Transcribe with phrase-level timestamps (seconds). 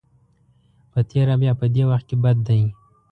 [0.91, 2.61] په تېره بیا په دې وخت کې بد دی.